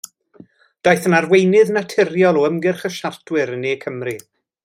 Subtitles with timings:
[0.87, 4.17] Daeth yn arweinydd naturiol o ymgyrch y siartwyr yn Ne Cymru.